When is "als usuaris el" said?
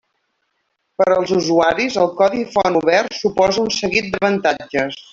1.15-2.11